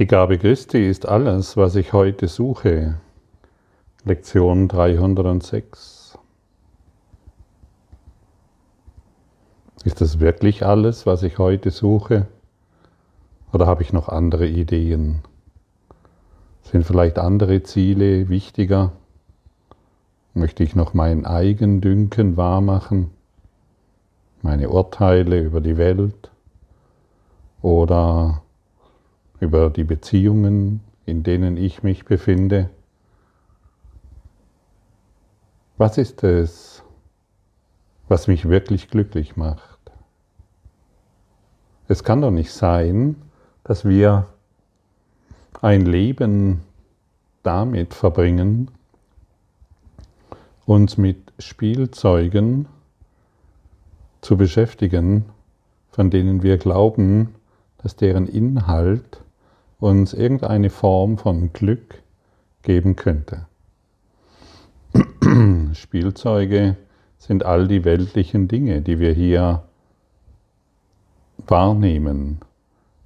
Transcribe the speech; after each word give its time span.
Die 0.00 0.06
Gabe 0.06 0.38
Christi 0.38 0.88
ist 0.88 1.06
alles, 1.06 1.58
was 1.58 1.76
ich 1.76 1.92
heute 1.92 2.26
suche. 2.26 2.94
Lektion 4.02 4.66
306. 4.66 6.18
Ist 9.84 10.00
das 10.00 10.18
wirklich 10.18 10.64
alles, 10.64 11.04
was 11.04 11.22
ich 11.22 11.36
heute 11.36 11.70
suche? 11.70 12.28
Oder 13.52 13.66
habe 13.66 13.82
ich 13.82 13.92
noch 13.92 14.08
andere 14.08 14.46
Ideen? 14.46 15.20
Sind 16.62 16.86
vielleicht 16.86 17.18
andere 17.18 17.62
Ziele 17.62 18.30
wichtiger? 18.30 18.92
Möchte 20.32 20.64
ich 20.64 20.74
noch 20.74 20.94
mein 20.94 21.26
Eigendünken 21.26 22.38
wahrmachen? 22.38 23.10
Meine 24.40 24.70
Urteile 24.70 25.42
über 25.42 25.60
die 25.60 25.76
Welt? 25.76 26.30
Oder 27.60 28.40
über 29.40 29.70
die 29.70 29.84
Beziehungen, 29.84 30.80
in 31.06 31.22
denen 31.22 31.56
ich 31.56 31.82
mich 31.82 32.04
befinde? 32.04 32.70
Was 35.78 35.96
ist 35.96 36.22
es, 36.22 36.82
was 38.08 38.28
mich 38.28 38.48
wirklich 38.48 38.88
glücklich 38.88 39.36
macht? 39.36 39.78
Es 41.88 42.04
kann 42.04 42.20
doch 42.20 42.30
nicht 42.30 42.52
sein, 42.52 43.16
dass 43.64 43.84
wir 43.84 44.26
ein 45.62 45.86
Leben 45.86 46.60
damit 47.42 47.94
verbringen, 47.94 48.70
uns 50.66 50.98
mit 50.98 51.32
Spielzeugen 51.38 52.68
zu 54.20 54.36
beschäftigen, 54.36 55.24
von 55.90 56.10
denen 56.10 56.42
wir 56.42 56.58
glauben, 56.58 57.34
dass 57.78 57.96
deren 57.96 58.26
Inhalt 58.26 59.22
uns 59.80 60.12
irgendeine 60.12 60.70
Form 60.70 61.18
von 61.18 61.52
Glück 61.52 62.02
geben 62.62 62.96
könnte. 62.96 63.46
Spielzeuge 65.72 66.76
sind 67.18 67.44
all 67.44 67.66
die 67.68 67.84
weltlichen 67.84 68.48
Dinge, 68.48 68.82
die 68.82 68.98
wir 68.98 69.12
hier 69.12 69.62
wahrnehmen, 71.46 72.40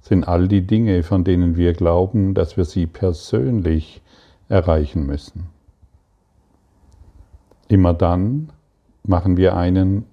sind 0.01 0.27
all 0.27 0.47
die 0.47 0.67
Dinge, 0.67 1.03
von 1.03 1.23
denen 1.23 1.55
wir 1.55 1.73
glauben, 1.73 2.33
dass 2.33 2.57
wir 2.57 2.65
sie 2.65 2.85
persönlich 2.85 4.01
erreichen 4.49 5.05
müssen. 5.05 5.47
Immer 7.67 7.93
dann 7.93 8.51
machen 9.03 9.37
wir 9.37 9.57
einen 9.57 10.05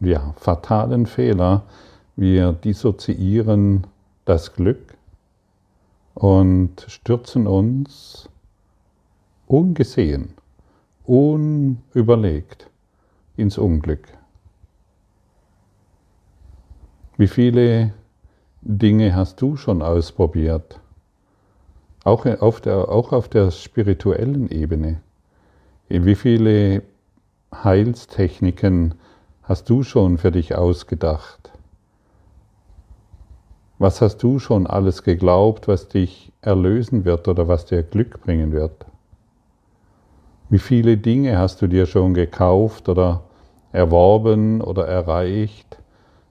ja, 0.00 0.34
fatalen 0.36 1.06
Fehler, 1.06 1.62
wir 2.16 2.52
dissoziieren 2.52 3.86
das 4.24 4.54
Glück 4.54 4.91
und 6.14 6.84
stürzen 6.88 7.46
uns 7.46 8.28
ungesehen, 9.46 10.34
unüberlegt 11.04 12.70
ins 13.36 13.58
Unglück. 13.58 14.08
Wie 17.16 17.28
viele 17.28 17.92
Dinge 18.62 19.14
hast 19.14 19.40
du 19.40 19.56
schon 19.56 19.82
ausprobiert? 19.82 20.80
Auch 22.04 22.26
auf 22.26 22.60
der, 22.60 22.88
auch 22.88 23.12
auf 23.12 23.28
der 23.28 23.50
spirituellen 23.50 24.48
Ebene. 24.48 25.00
Wie 25.88 26.14
viele 26.14 26.82
Heilstechniken 27.52 28.94
hast 29.42 29.68
du 29.68 29.82
schon 29.82 30.18
für 30.18 30.32
dich 30.32 30.54
ausgedacht? 30.54 31.52
Was 33.82 34.00
hast 34.00 34.18
du 34.22 34.38
schon 34.38 34.68
alles 34.68 35.02
geglaubt, 35.02 35.66
was 35.66 35.88
dich 35.88 36.30
erlösen 36.40 37.04
wird 37.04 37.26
oder 37.26 37.48
was 37.48 37.64
dir 37.64 37.82
Glück 37.82 38.22
bringen 38.22 38.52
wird? 38.52 38.86
Wie 40.48 40.60
viele 40.60 40.96
Dinge 40.96 41.36
hast 41.36 41.60
du 41.62 41.66
dir 41.66 41.86
schon 41.86 42.14
gekauft 42.14 42.88
oder 42.88 43.24
erworben 43.72 44.60
oder 44.60 44.86
erreicht 44.86 45.78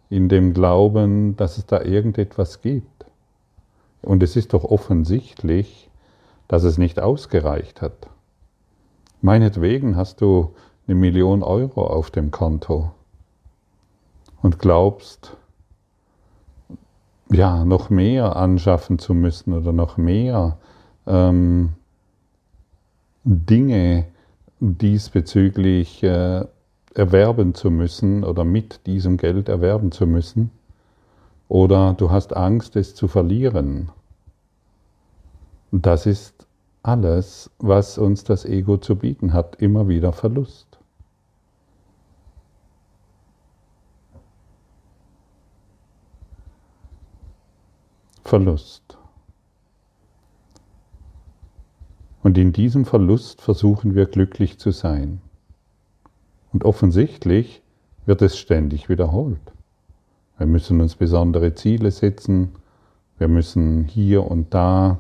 in 0.09 0.29
dem 0.29 0.53
Glauben, 0.53 1.35
dass 1.35 1.57
es 1.57 1.65
da 1.65 1.81
irgendetwas 1.81 2.61
gibt? 2.61 3.03
Und 4.01 4.23
es 4.23 4.37
ist 4.37 4.53
doch 4.53 4.63
offensichtlich, 4.63 5.89
dass 6.47 6.63
es 6.63 6.77
nicht 6.77 7.01
ausgereicht 7.01 7.81
hat. 7.81 8.07
Meinetwegen 9.19 9.97
hast 9.97 10.21
du 10.21 10.53
eine 10.87 10.95
Million 10.95 11.43
Euro 11.43 11.85
auf 11.85 12.11
dem 12.11 12.31
Konto 12.31 12.91
und 14.41 14.57
glaubst, 14.57 15.35
ja, 17.31 17.63
noch 17.65 17.89
mehr 17.89 18.35
anschaffen 18.35 18.99
zu 18.99 19.13
müssen 19.13 19.53
oder 19.53 19.71
noch 19.71 19.97
mehr 19.97 20.57
ähm, 21.07 21.73
Dinge 23.23 24.05
diesbezüglich 24.59 26.03
äh, 26.03 26.45
erwerben 26.93 27.53
zu 27.55 27.71
müssen 27.71 28.23
oder 28.23 28.43
mit 28.43 28.85
diesem 28.85 29.17
Geld 29.17 29.49
erwerben 29.49 29.91
zu 29.91 30.05
müssen. 30.05 30.51
Oder 31.47 31.93
du 31.93 32.11
hast 32.11 32.35
Angst, 32.35 32.75
es 32.75 32.95
zu 32.95 33.07
verlieren. 33.07 33.89
Das 35.71 36.05
ist 36.05 36.45
alles, 36.83 37.49
was 37.59 37.97
uns 37.97 38.23
das 38.23 38.45
Ego 38.45 38.77
zu 38.77 38.95
bieten 38.95 39.33
hat, 39.33 39.55
immer 39.61 39.87
wieder 39.87 40.11
Verlust. 40.11 40.70
Verlust. 48.31 48.97
Und 52.23 52.37
in 52.37 52.53
diesem 52.53 52.85
Verlust 52.85 53.41
versuchen 53.41 53.93
wir 53.93 54.05
glücklich 54.05 54.57
zu 54.57 54.71
sein. 54.71 55.19
Und 56.53 56.63
offensichtlich 56.63 57.61
wird 58.05 58.21
es 58.21 58.37
ständig 58.37 58.87
wiederholt. 58.87 59.41
Wir 60.37 60.47
müssen 60.47 60.79
uns 60.79 60.95
besondere 60.95 61.55
Ziele 61.55 61.91
setzen, 61.91 62.53
wir 63.17 63.27
müssen 63.27 63.83
hier 63.83 64.25
und 64.25 64.53
da 64.53 64.99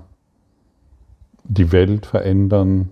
die 1.45 1.71
Welt 1.71 2.05
verändern. 2.05 2.89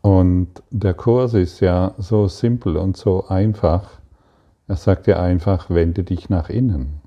Und 0.00 0.48
der 0.70 0.94
Kurs 0.94 1.34
ist 1.34 1.60
ja 1.60 1.92
so 1.98 2.26
simpel 2.26 2.78
und 2.78 2.96
so 2.96 3.28
einfach. 3.28 4.00
Er 4.66 4.76
sagt 4.76 5.06
ja 5.08 5.22
einfach, 5.22 5.68
wende 5.68 6.04
dich 6.04 6.30
nach 6.30 6.48
innen. 6.48 7.01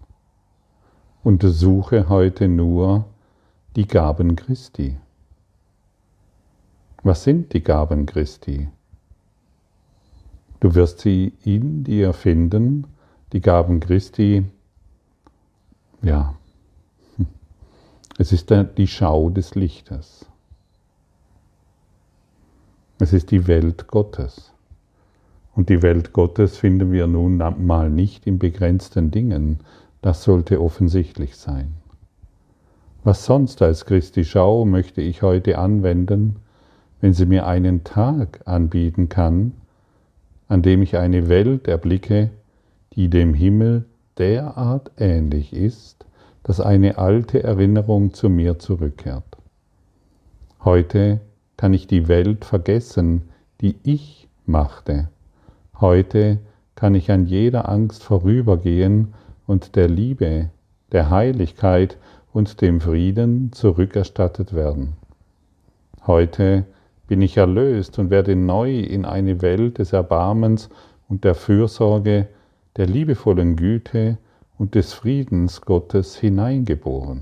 Untersuche 1.26 2.08
heute 2.08 2.48
nur 2.48 3.06
die 3.76 3.88
Gaben 3.88 4.36
Christi. 4.36 4.96
Was 7.02 7.24
sind 7.24 7.52
die 7.52 7.64
Gaben 7.64 8.06
Christi? 8.06 8.68
Du 10.60 10.76
wirst 10.76 11.00
sie 11.00 11.34
in 11.44 11.84
dir 11.84 12.14
finden, 12.14 12.86
die 13.34 13.42
Gaben 13.42 13.80
Christi, 13.80 14.46
ja, 16.04 16.36
es 18.20 18.32
ist 18.32 18.54
die 18.78 18.86
Schau 18.86 19.32
des 19.32 19.56
Lichtes. 19.56 20.28
Es 23.00 23.14
ist 23.14 23.32
die 23.32 23.48
Welt 23.48 23.88
Gottes. 23.88 24.54
Und 25.56 25.70
die 25.70 25.82
Welt 25.82 26.14
Gottes 26.14 26.58
finden 26.58 26.92
wir 26.92 27.08
nun 27.08 27.38
mal 27.38 27.90
nicht 27.90 28.28
in 28.28 28.38
begrenzten 28.38 29.10
Dingen, 29.10 29.62
das 30.06 30.22
sollte 30.22 30.62
offensichtlich 30.62 31.36
sein. 31.36 31.74
Was 33.04 33.26
sonst 33.26 33.64
als 33.64 33.88
Christi 33.88 34.24
Schau 34.24 34.64
möchte 34.64 35.02
ich 35.02 35.24
heute 35.24 35.58
anwenden, 35.58 36.36
wenn 37.02 37.14
sie 37.14 37.26
mir 37.26 37.48
einen 37.48 37.84
Tag 37.84 38.42
anbieten 38.46 39.10
kann, 39.10 39.54
an 40.48 40.62
dem 40.62 40.84
ich 40.84 40.96
eine 40.98 41.28
Welt 41.28 41.68
erblicke, 41.68 42.30
die 42.94 43.10
dem 43.10 43.34
Himmel 43.34 43.86
derart 44.20 44.92
ähnlich 45.00 45.54
ist, 45.54 46.06
dass 46.44 46.60
eine 46.60 47.00
alte 47.00 47.42
Erinnerung 47.42 48.14
zu 48.14 48.30
mir 48.30 48.60
zurückkehrt. 48.60 49.38
Heute 50.64 51.20
kann 51.58 51.74
ich 51.74 51.88
die 51.88 52.08
Welt 52.08 52.46
vergessen, 52.46 53.24
die 53.60 53.76
ich 53.82 54.28
machte. 54.46 55.10
Heute 55.80 56.38
kann 56.76 56.94
ich 56.94 57.10
an 57.10 57.26
jeder 57.26 57.68
Angst 57.68 58.04
vorübergehen 58.04 59.16
und 59.48 59.76
der 59.76 59.88
Liebe, 59.88 60.50
der 60.92 61.10
Heiligkeit 61.10 61.98
und 62.34 62.62
dem 62.62 62.82
Frieden 62.82 63.52
zurückerstattet 63.52 64.54
werden. 64.54 64.94
Heute 66.06 66.66
bin 67.08 67.22
ich 67.22 67.38
erlöst 67.38 68.00
und 68.00 68.10
werde 68.10 68.36
neu 68.36 68.80
in 68.80 69.06
eine 69.06 69.42
Welt 69.42 69.78
des 69.78 69.94
Erbarmens 69.94 70.70
und 71.08 71.24
der 71.24 71.36
Fürsorge, 71.36 72.28
der 72.78 72.88
liebevollen 72.88 73.56
Güte 73.56 74.18
und 74.58 74.76
des 74.76 74.94
Friedens 74.94 75.62
Gottes 75.62 76.16
hineingeboren. 76.18 77.22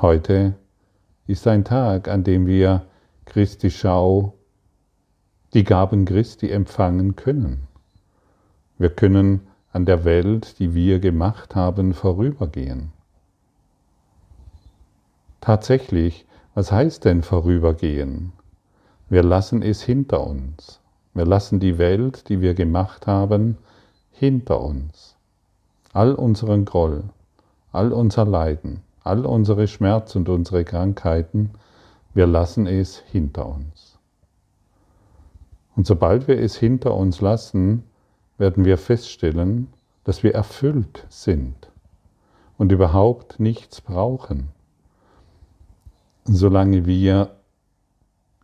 Heute 0.00 0.54
ist 1.26 1.46
ein 1.46 1.64
Tag, 1.64 2.08
an 2.08 2.24
dem 2.24 2.46
wir 2.46 2.86
Christi 3.24 3.70
Schau, 3.70 4.34
die 5.54 5.64
Gaben 5.64 6.04
Christi 6.04 6.50
empfangen 6.50 7.16
können. 7.16 7.68
Wir 8.78 8.90
können 8.90 9.40
an 9.74 9.86
der 9.86 10.04
Welt, 10.04 10.60
die 10.60 10.72
wir 10.72 11.00
gemacht 11.00 11.56
haben, 11.56 11.94
vorübergehen. 11.94 12.92
Tatsächlich, 15.40 16.26
was 16.54 16.70
heißt 16.70 17.04
denn 17.04 17.24
vorübergehen? 17.24 18.32
Wir 19.08 19.24
lassen 19.24 19.62
es 19.62 19.82
hinter 19.82 20.24
uns. 20.24 20.80
Wir 21.12 21.26
lassen 21.26 21.58
die 21.58 21.76
Welt, 21.76 22.28
die 22.28 22.40
wir 22.40 22.54
gemacht 22.54 23.08
haben, 23.08 23.58
hinter 24.12 24.60
uns. 24.60 25.16
All 25.92 26.14
unseren 26.14 26.64
Groll, 26.64 27.02
all 27.72 27.92
unser 27.92 28.24
Leiden, 28.24 28.82
all 29.02 29.26
unsere 29.26 29.66
Schmerz 29.66 30.14
und 30.14 30.28
unsere 30.28 30.64
Krankheiten, 30.64 31.50
wir 32.14 32.28
lassen 32.28 32.68
es 32.68 32.98
hinter 32.98 33.46
uns. 33.46 33.98
Und 35.74 35.84
sobald 35.88 36.28
wir 36.28 36.38
es 36.38 36.56
hinter 36.56 36.94
uns 36.94 37.20
lassen, 37.20 37.82
werden 38.38 38.64
wir 38.64 38.78
feststellen, 38.78 39.68
dass 40.04 40.22
wir 40.22 40.34
erfüllt 40.34 41.06
sind 41.08 41.70
und 42.58 42.72
überhaupt 42.72 43.40
nichts 43.40 43.80
brauchen. 43.80 44.48
Solange 46.24 46.86
wir 46.86 47.36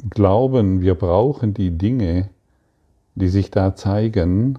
glauben, 0.08 0.80
wir 0.80 0.94
brauchen 0.94 1.54
die 1.54 1.76
Dinge, 1.76 2.30
die 3.14 3.28
sich 3.28 3.50
da 3.50 3.74
zeigen, 3.74 4.58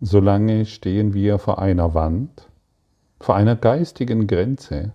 solange 0.00 0.66
stehen 0.66 1.14
wir 1.14 1.38
vor 1.38 1.58
einer 1.58 1.94
Wand, 1.94 2.48
vor 3.20 3.34
einer 3.34 3.56
geistigen 3.56 4.26
Grenze, 4.26 4.92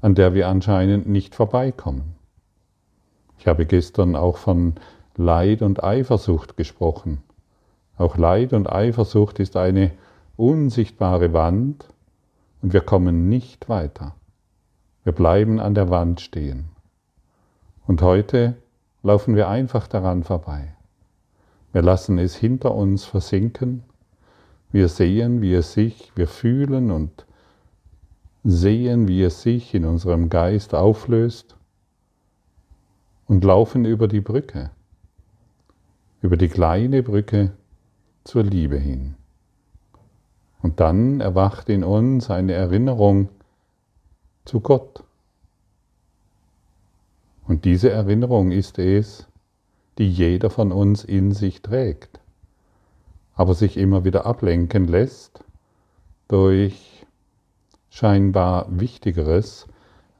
an 0.00 0.14
der 0.14 0.34
wir 0.34 0.48
anscheinend 0.48 1.08
nicht 1.08 1.34
vorbeikommen. 1.34 2.16
Ich 3.38 3.46
habe 3.46 3.66
gestern 3.66 4.16
auch 4.16 4.36
von 4.36 4.74
Leid 5.16 5.62
und 5.62 5.84
Eifersucht 5.84 6.56
gesprochen. 6.56 7.22
Auch 7.96 8.16
Leid 8.16 8.52
und 8.52 8.70
Eifersucht 8.70 9.38
ist 9.38 9.56
eine 9.56 9.92
unsichtbare 10.36 11.32
Wand 11.32 11.88
und 12.62 12.72
wir 12.72 12.80
kommen 12.80 13.28
nicht 13.28 13.68
weiter. 13.68 14.14
Wir 15.04 15.12
bleiben 15.12 15.60
an 15.60 15.74
der 15.74 15.90
Wand 15.90 16.20
stehen. 16.20 16.70
Und 17.86 18.02
heute 18.02 18.56
laufen 19.02 19.36
wir 19.36 19.48
einfach 19.48 19.86
daran 19.86 20.24
vorbei. 20.24 20.74
Wir 21.72 21.82
lassen 21.82 22.18
es 22.18 22.34
hinter 22.34 22.74
uns 22.74 23.04
versinken. 23.04 23.84
Wir 24.72 24.88
sehen, 24.88 25.42
wie 25.42 25.54
es 25.54 25.74
sich, 25.74 26.10
wir 26.16 26.26
fühlen 26.26 26.90
und 26.90 27.26
sehen, 28.42 29.08
wie 29.08 29.22
es 29.22 29.42
sich 29.42 29.74
in 29.74 29.84
unserem 29.84 30.30
Geist 30.30 30.74
auflöst 30.74 31.56
und 33.26 33.44
laufen 33.44 33.84
über 33.84 34.08
die 34.08 34.20
Brücke, 34.20 34.70
über 36.22 36.36
die 36.36 36.48
kleine 36.48 37.02
Brücke 37.02 37.52
zur 38.24 38.42
Liebe 38.42 38.76
hin. 38.76 39.14
Und 40.62 40.80
dann 40.80 41.20
erwacht 41.20 41.68
in 41.68 41.84
uns 41.84 42.30
eine 42.30 42.54
Erinnerung 42.54 43.28
zu 44.44 44.60
Gott. 44.60 45.04
Und 47.46 47.64
diese 47.66 47.90
Erinnerung 47.90 48.50
ist 48.50 48.78
es, 48.78 49.26
die 49.98 50.10
jeder 50.10 50.50
von 50.50 50.72
uns 50.72 51.04
in 51.04 51.32
sich 51.32 51.62
trägt, 51.62 52.20
aber 53.34 53.54
sich 53.54 53.76
immer 53.76 54.04
wieder 54.04 54.26
ablenken 54.26 54.86
lässt 54.86 55.44
durch 56.28 57.06
scheinbar 57.90 58.66
Wichtigeres 58.70 59.66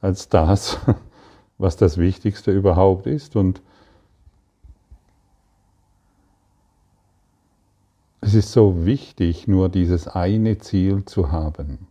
als 0.01 0.29
das, 0.29 0.77
was 1.57 1.75
das 1.75 1.97
Wichtigste 1.97 2.51
überhaupt 2.51 3.07
ist. 3.07 3.35
Und 3.35 3.61
es 8.25 8.33
ist 8.33 8.51
so 8.53 8.87
wichtig, 8.87 9.47
nur 9.47 9.69
dieses 9.69 10.07
eine 10.07 10.57
Ziel 10.57 11.05
zu 11.05 11.31
haben. 11.31 11.87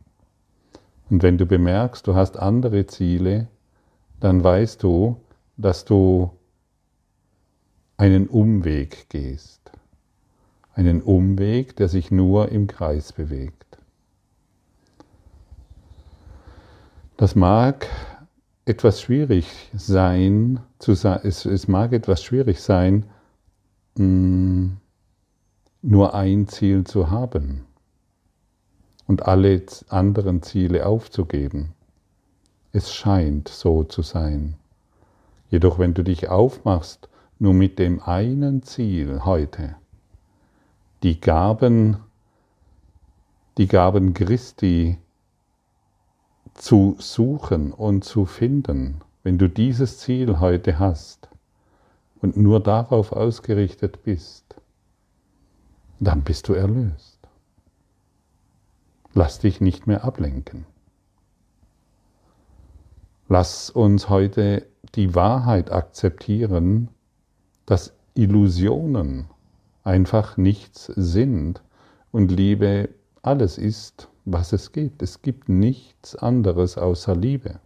Und 1.08 1.22
wenn 1.22 1.38
du 1.38 1.46
bemerkst, 1.46 2.08
du 2.08 2.16
hast 2.16 2.36
andere 2.38 2.86
Ziele, 2.86 3.46
dann 4.18 4.42
weißt 4.42 4.82
du, 4.82 5.20
dass 5.56 5.84
du 5.84 6.32
einen 7.96 8.26
Umweg 8.26 9.08
gehst. 9.10 9.60
Einen 10.74 11.02
Umweg, 11.02 11.76
der 11.76 11.88
sich 11.88 12.10
nur 12.10 12.48
im 12.48 12.66
Kreis 12.66 13.12
bewegt. 13.12 13.78
Das 17.16 17.36
mag 17.36 17.86
etwas 18.64 19.00
schwierig 19.00 19.70
sein, 19.72 20.58
es 20.80 21.68
mag 21.68 21.92
etwas 21.92 22.24
schwierig 22.24 22.60
sein, 22.60 23.06
mm, 23.96 24.70
nur 25.86 26.14
ein 26.14 26.48
Ziel 26.48 26.84
zu 26.84 27.10
haben 27.10 27.66
und 29.06 29.26
alle 29.26 29.62
anderen 29.90 30.42
Ziele 30.42 30.86
aufzugeben. 30.86 31.74
Es 32.72 32.94
scheint 32.94 33.48
so 33.48 33.84
zu 33.84 34.00
sein. 34.00 34.56
Jedoch 35.50 35.78
wenn 35.78 35.92
du 35.92 36.02
dich 36.02 36.30
aufmachst, 36.30 37.10
nur 37.38 37.52
mit 37.52 37.78
dem 37.78 38.02
einen 38.02 38.62
Ziel 38.62 39.26
heute, 39.26 39.76
die 41.02 41.20
Gaben, 41.20 41.98
die 43.58 43.68
Gaben 43.68 44.14
Christi 44.14 44.96
zu 46.54 46.96
suchen 46.98 47.72
und 47.72 48.04
zu 48.04 48.24
finden, 48.24 49.02
wenn 49.22 49.36
du 49.36 49.50
dieses 49.50 49.98
Ziel 49.98 50.40
heute 50.40 50.78
hast 50.78 51.28
und 52.22 52.38
nur 52.38 52.60
darauf 52.60 53.12
ausgerichtet 53.12 54.02
bist, 54.02 54.56
dann 56.04 56.22
bist 56.22 56.48
du 56.48 56.54
erlöst. 56.54 57.18
Lass 59.14 59.38
dich 59.38 59.60
nicht 59.60 59.86
mehr 59.86 60.04
ablenken. 60.04 60.66
Lass 63.28 63.70
uns 63.70 64.08
heute 64.08 64.66
die 64.94 65.14
Wahrheit 65.14 65.72
akzeptieren, 65.72 66.88
dass 67.66 67.94
Illusionen 68.14 69.26
einfach 69.82 70.36
nichts 70.36 70.86
sind 70.86 71.62
und 72.12 72.30
Liebe 72.30 72.90
alles 73.22 73.58
ist, 73.58 74.08
was 74.24 74.52
es 74.52 74.72
gibt. 74.72 75.02
Es 75.02 75.22
gibt 75.22 75.48
nichts 75.48 76.14
anderes 76.16 76.76
außer 76.78 77.16
Liebe. 77.16 77.60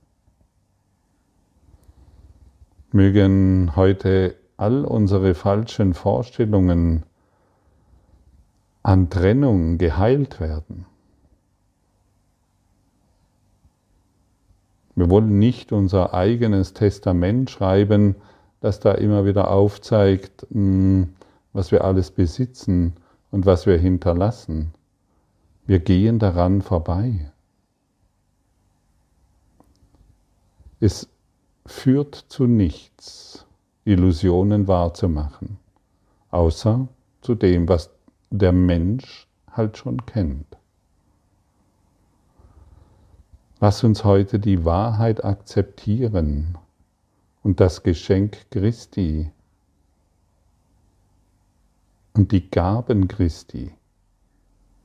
Mögen 2.93 3.77
heute 3.77 4.37
all 4.57 4.85
unsere 4.85 5.35
falschen 5.35 5.93
Vorstellungen 5.95 7.05
an 8.89 9.11
Trennung 9.11 9.77
geheilt 9.77 10.41
werden. 10.41 10.87
Wir 14.95 15.11
wollen 15.11 15.39
nicht 15.39 15.73
unser 15.73 16.15
eigenes 16.15 16.73
Testament 16.73 17.51
schreiben, 17.51 18.17
das 18.61 18.81
da 18.81 18.93
immer 18.93 19.27
wieder 19.27 19.51
aufzeigt, 19.51 20.47
hm, 20.51 21.13
was 21.53 21.71
wir 21.71 21.85
alles 21.85 22.11
besitzen 22.11 22.95
und 23.31 23.45
was 23.45 23.67
wir 23.67 23.77
hinterlassen. 23.77 24.73
Wir 25.67 25.81
gehen 25.81 26.19
daran 26.19 26.63
vorbei. 26.63 27.31
Es 30.81 31.11
führt 31.67 32.15
zu 32.15 32.47
nichts, 32.47 33.45
Illusionen 33.85 34.67
wahrzumachen, 34.67 35.59
außer 36.31 36.89
zu 37.21 37.35
dem, 37.35 37.69
was 37.69 37.91
der 38.31 38.53
Mensch 38.53 39.27
halt 39.51 39.79
schon 39.79 40.05
kennt. 40.07 40.57
Lass 43.61 43.83
uns 43.83 44.05
heute 44.05 44.39
die 44.39 44.65
Wahrheit 44.65 45.25
akzeptieren 45.25 46.57
und 47.43 47.61
das 47.61 47.83
Geschenk 47.83 48.51
Christi 48.51 49.33
und 52.13 52.31
die 52.33 52.51
Gaben 52.51 53.09
Christi 53.09 53.73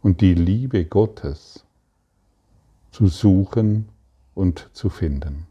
und 0.02 0.22
die 0.22 0.34
Liebe 0.34 0.86
Gottes 0.86 1.66
zu 2.92 3.08
suchen 3.08 3.90
und 4.34 4.70
zu 4.74 4.90
finden. 4.90 5.48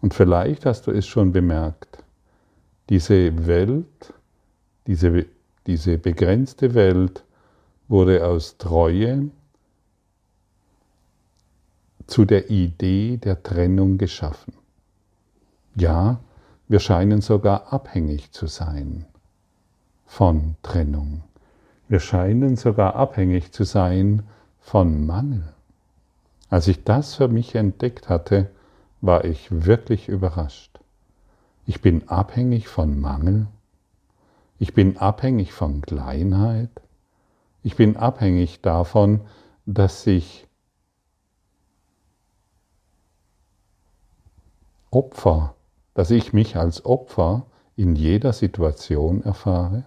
Und 0.00 0.14
vielleicht 0.14 0.64
hast 0.64 0.86
du 0.86 0.92
es 0.92 1.06
schon 1.06 1.32
bemerkt, 1.32 2.04
diese 2.88 3.46
Welt, 3.46 4.14
diese, 4.88 5.26
diese 5.66 5.98
begrenzte 5.98 6.74
Welt 6.74 7.22
wurde 7.88 8.26
aus 8.26 8.56
Treue 8.56 9.30
zu 12.06 12.24
der 12.24 12.50
Idee 12.50 13.18
der 13.18 13.42
Trennung 13.42 13.98
geschaffen. 13.98 14.54
Ja, 15.76 16.20
wir 16.68 16.80
scheinen 16.80 17.20
sogar 17.20 17.70
abhängig 17.72 18.32
zu 18.32 18.46
sein 18.46 19.04
von 20.06 20.56
Trennung. 20.62 21.22
Wir 21.88 22.00
scheinen 22.00 22.56
sogar 22.56 22.96
abhängig 22.96 23.52
zu 23.52 23.64
sein 23.64 24.22
von 24.58 25.06
Mangel. 25.06 25.44
Als 26.48 26.66
ich 26.66 26.82
das 26.82 27.14
für 27.14 27.28
mich 27.28 27.54
entdeckt 27.54 28.08
hatte, 28.08 28.50
war 29.02 29.26
ich 29.26 29.48
wirklich 29.50 30.08
überrascht. 30.08 30.80
Ich 31.66 31.82
bin 31.82 32.08
abhängig 32.08 32.68
von 32.68 32.98
Mangel. 32.98 33.48
Ich 34.58 34.74
bin 34.74 34.96
abhängig 34.96 35.52
von 35.52 35.82
Kleinheit. 35.82 36.70
Ich 37.62 37.76
bin 37.76 37.96
abhängig 37.96 38.60
davon, 38.60 39.20
dass 39.66 40.06
ich 40.06 40.48
Opfer, 44.90 45.54
dass 45.94 46.10
ich 46.10 46.32
mich 46.32 46.56
als 46.56 46.84
Opfer 46.86 47.44
in 47.76 47.94
jeder 47.94 48.32
Situation 48.32 49.22
erfahre? 49.22 49.84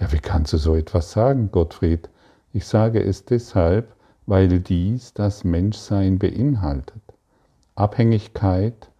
Ja, 0.00 0.10
wie 0.12 0.18
kannst 0.18 0.52
du 0.52 0.56
so 0.56 0.74
etwas 0.74 1.12
sagen, 1.12 1.52
Gottfried? 1.52 2.08
Ich 2.52 2.66
sage 2.66 3.02
es 3.02 3.24
deshalb, 3.24 3.94
weil 4.26 4.60
dies 4.60 5.14
das 5.14 5.44
Menschsein 5.44 6.18
beinhaltet. 6.18 7.02
Abhängigkeit 7.76 8.90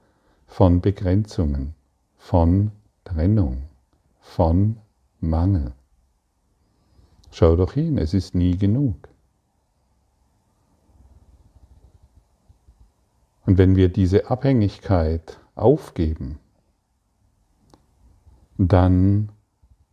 von 0.46 0.80
Begrenzungen, 0.80 1.74
von 2.18 2.70
Trennung, 3.04 3.64
von 4.24 4.78
Mangel. 5.20 5.74
Schau 7.30 7.54
doch 7.54 7.74
hin, 7.74 7.98
es 7.98 8.14
ist 8.14 8.34
nie 8.34 8.56
genug. 8.56 8.96
Und 13.46 13.58
wenn 13.58 13.76
wir 13.76 13.90
diese 13.90 14.30
Abhängigkeit 14.30 15.38
aufgeben, 15.54 16.38
dann 18.58 19.28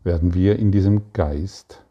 werden 0.04 0.34
wir 0.34 0.58
in 0.58 0.72
diesem 0.72 1.14
Geist 1.14 1.84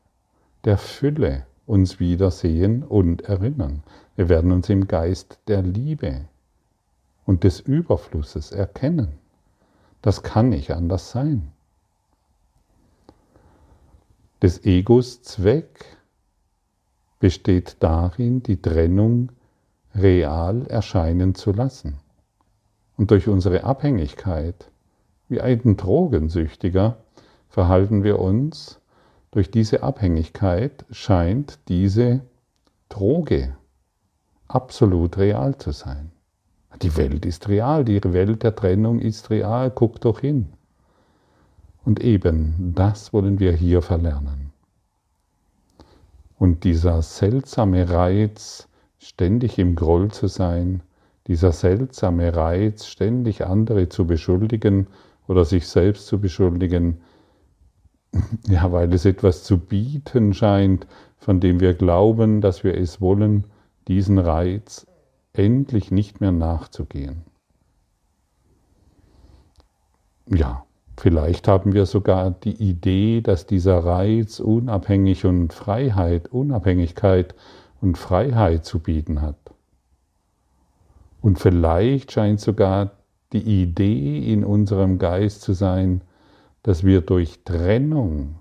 der 0.65 0.79
Fülle 0.79 1.47
uns 1.67 2.01
wiedersehen 2.01 2.83
und 2.83 3.23
erinnern. 3.23 3.85
Wir 4.17 4.29
werden 4.29 4.51
uns 4.51 4.69
im 4.69 4.89
Geist 4.89 5.39
der 5.47 5.63
Liebe 5.63 6.25
und 7.27 7.45
des 7.45 7.61
Überflusses 7.61 8.51
erkennen. 8.51 9.19
Das 10.03 10.23
kann 10.23 10.49
nicht 10.49 10.73
anders 10.73 11.11
sein. 11.11 11.53
Des 14.43 14.65
Egos 14.65 15.23
Zweck 15.23 15.85
besteht 17.19 17.77
darin, 17.81 18.43
die 18.43 18.63
Trennung 18.63 19.31
real 19.95 20.67
erscheinen 20.67 21.35
zu 21.35 21.53
lassen. 21.53 21.99
Und 22.97 23.11
durch 23.11 23.29
unsere 23.29 23.65
Abhängigkeit, 23.65 24.71
wie 25.29 25.43
ein 25.43 25.77
Drogensüchtiger, 25.77 26.97
verhalten 27.51 28.03
wir 28.03 28.19
uns, 28.19 28.81
durch 29.31 29.51
diese 29.51 29.83
Abhängigkeit 29.83 30.87
scheint 30.91 31.59
diese 31.69 32.23
Droge 32.89 33.57
absolut 34.49 35.19
real 35.19 35.57
zu 35.59 35.71
sein. 35.73 36.13
Die 36.81 36.97
Welt 36.97 37.27
ist 37.27 37.49
real, 37.49 37.85
die 37.85 38.03
Welt 38.03 38.43
der 38.43 38.57
Trennung 38.57 39.01
ist 39.01 39.29
real, 39.29 39.71
guck 39.71 40.01
doch 40.01 40.21
hin. 40.21 40.53
Und 41.85 42.01
eben 42.01 42.73
das 42.75 43.13
wollen 43.13 43.41
wir 43.41 43.53
hier 43.53 43.83
verlernen. 43.83 44.53
Und 46.39 46.65
dieser 46.65 47.03
seltsame 47.03 47.91
Reiz, 47.91 48.69
ständig 48.99 49.59
im 49.59 49.77
Groll 49.77 50.11
zu 50.11 50.27
sein, 50.27 50.83
dieser 51.27 51.53
seltsame 51.53 52.35
Reiz, 52.35 52.87
ständig 52.87 53.47
andere 53.47 53.89
zu 53.89 54.07
beschuldigen 54.07 54.87
oder 55.29 55.45
sich 55.45 55.69
selbst 55.69 56.07
zu 56.07 56.21
beschuldigen, 56.21 57.01
ja, 58.49 58.73
weil 58.73 58.93
es 58.93 59.05
etwas 59.05 59.45
zu 59.45 59.59
bieten 59.59 60.35
scheint, 60.35 60.87
von 61.19 61.41
dem 61.41 61.61
wir 61.61 61.75
glauben, 61.75 62.41
dass 62.41 62.65
wir 62.65 62.77
es 62.77 63.01
wollen, 63.01 63.45
diesen 63.87 64.19
Reiz 64.19 64.87
endlich 65.33 65.91
nicht 65.91 66.21
mehr 66.21 66.33
nachzugehen. 66.33 67.23
Ja, 70.27 70.65
vielleicht 71.01 71.49
haben 71.49 71.73
wir 71.73 71.87
sogar 71.87 72.31
die 72.31 72.55
Idee, 72.55 73.21
dass 73.23 73.47
dieser 73.47 73.79
Reiz 73.79 74.39
Unabhängig 74.39 75.25
und 75.25 75.53
Freiheit, 75.53 76.29
Unabhängigkeit 76.29 77.35
und 77.81 77.97
Freiheit 77.97 78.65
zu 78.65 78.81
bieten 78.81 79.23
hat. 79.23 79.37
Und 81.21 81.39
vielleicht 81.39 82.13
scheint 82.13 82.41
sogar 82.41 82.93
die 83.33 83.63
Idee 83.63 84.33
in 84.33 84.45
unserem 84.45 84.99
Geist 84.99 85.43
zu 85.43 85.53
sein, 85.53 86.03
dass 86.63 86.85
wir 86.85 87.01
durch 87.01 87.45
Trennung 87.45 88.37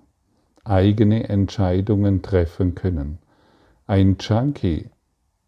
eigene 0.63 1.29
Entscheidungen 1.29 2.21
treffen 2.21 2.75
können. 2.75 3.19
Ein 3.87 4.17
Junkie, 4.19 4.89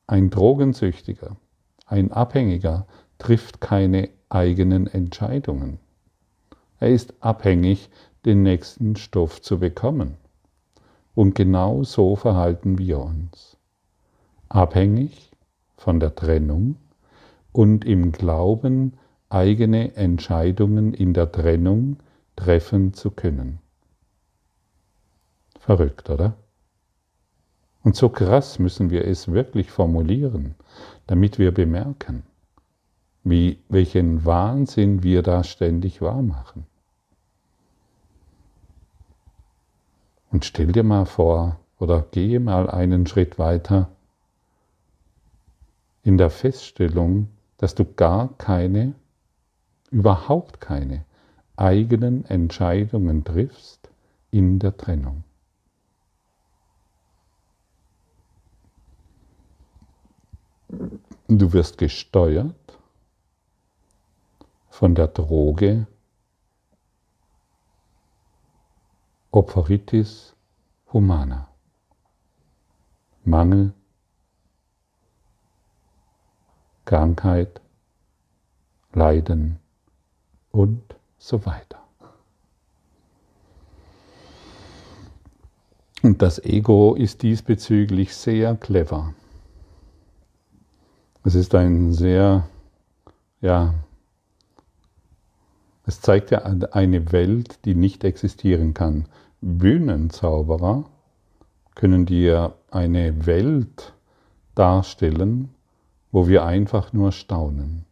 ein 0.07 0.29
Drogensüchtiger, 0.29 1.37
ein 1.85 2.11
Abhängiger 2.11 2.87
trifft 3.17 3.61
keine 3.61 4.09
eigenen 4.29 4.87
Entscheidungen. 4.87 5.79
Er 6.81 6.89
ist 6.89 7.13
abhängig, 7.19 7.89
den 8.25 8.41
nächsten 8.41 8.95
Stoff 8.95 9.41
zu 9.41 9.59
bekommen. 9.59 10.17
Und 11.13 11.35
genau 11.35 11.83
so 11.83 12.15
verhalten 12.15 12.77
wir 12.79 12.99
uns 12.99 13.55
abhängig 14.49 15.31
von 15.77 15.99
der 15.99 16.15
Trennung 16.15 16.75
und 17.51 17.85
im 17.85 18.11
Glauben, 18.11 18.97
eigene 19.29 19.95
Entscheidungen 19.95 20.93
in 20.93 21.13
der 21.13 21.31
Trennung 21.31 21.97
treffen 22.35 22.93
zu 22.93 23.11
können. 23.11 23.59
Verrückt, 25.59 26.09
oder? 26.09 26.35
Und 27.83 27.95
so 27.95 28.09
krass 28.09 28.57
müssen 28.57 28.89
wir 28.89 29.05
es 29.05 29.31
wirklich 29.31 29.69
formulieren, 29.71 30.55
damit 31.05 31.37
wir 31.37 31.53
bemerken, 31.53 32.23
wie, 33.23 33.59
welchen 33.69 34.25
Wahnsinn 34.25 35.03
wir 35.03 35.21
da 35.21 35.43
ständig 35.43 36.01
wahrmachen. 36.01 36.65
Und 40.31 40.45
stell 40.45 40.71
dir 40.71 40.83
mal 40.83 41.05
vor, 41.05 41.59
oder 41.77 42.03
gehe 42.11 42.39
mal 42.39 42.69
einen 42.69 43.05
Schritt 43.05 43.37
weiter, 43.37 43.89
in 46.03 46.17
der 46.17 46.29
Feststellung, 46.29 47.27
dass 47.57 47.75
du 47.75 47.85
gar 47.85 48.29
keine, 48.37 48.93
überhaupt 49.91 50.61
keine 50.61 51.05
eigenen 51.57 52.25
Entscheidungen 52.25 53.23
triffst 53.23 53.89
in 54.31 54.57
der 54.57 54.75
Trennung. 54.77 55.23
Du 61.27 61.53
wirst 61.53 61.77
gesteuert 61.77 62.55
von 64.69 64.95
der 64.95 65.07
Droge 65.07 65.85
Opferitis 69.31 70.35
humana. 70.91 71.47
Mangel 73.23 73.73
Krankheit, 76.83 77.61
Leiden 78.91 79.59
und 80.51 80.81
so 81.17 81.45
weiter. 81.45 81.79
Und 86.03 86.21
das 86.21 86.39
Ego 86.43 86.95
ist 86.95 87.21
diesbezüglich 87.21 88.13
sehr 88.13 88.55
clever. 88.55 89.13
Es 91.23 91.35
ist 91.35 91.55
ein 91.55 91.93
sehr, 91.93 92.49
ja, 93.39 93.75
es 95.85 96.01
zeigt 96.01 96.31
ja 96.31 96.39
eine 96.39 97.11
Welt, 97.13 97.63
die 97.65 97.75
nicht 97.75 98.03
existieren 98.03 98.73
kann. 98.73 99.05
Bühnenzauberer 99.41 100.85
können 101.73 102.05
dir 102.05 102.53
eine 102.69 103.25
Welt 103.25 103.93
darstellen, 104.53 105.49
wo 106.11 106.27
wir 106.27 106.45
einfach 106.45 106.93
nur 106.93 107.11
staunen 107.11 107.85